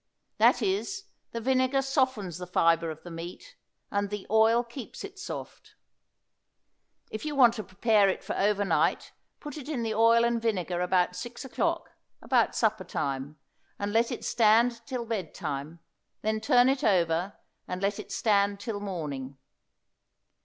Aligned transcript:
That 0.39 0.63
is, 0.63 1.03
the 1.31 1.39
vinegar 1.39 1.83
softens 1.83 2.39
the 2.39 2.47
fibre 2.47 2.89
of 2.89 3.03
the 3.03 3.11
meat 3.11 3.55
and 3.91 4.09
the 4.09 4.25
oil 4.31 4.63
keeps 4.63 5.03
it 5.03 5.19
soft. 5.19 5.75
If 7.11 7.23
you 7.23 7.35
want 7.35 7.53
to 7.53 7.63
prepare 7.63 8.09
it 8.09 8.23
for 8.23 8.35
over 8.35 8.65
night 8.65 9.11
put 9.39 9.57
it 9.57 9.69
in 9.69 9.83
the 9.83 9.93
oil 9.93 10.23
and 10.25 10.41
vinegar 10.41 10.81
about 10.81 11.15
6 11.15 11.45
o'clock, 11.45 11.91
about 12.19 12.55
supper 12.55 12.83
time, 12.83 13.37
and 13.77 13.93
let 13.93 14.11
it 14.11 14.25
stand 14.25 14.81
till 14.87 15.05
bed 15.05 15.35
time, 15.35 15.77
then 16.23 16.41
turn 16.41 16.67
it 16.67 16.83
over, 16.83 17.37
and 17.67 17.79
let 17.83 17.99
it 17.99 18.11
stand 18.11 18.59
till 18.59 18.79
morning. 18.79 19.37